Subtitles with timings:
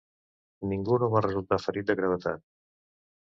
[0.69, 2.43] Ningú no va resultar ferit de gravetat.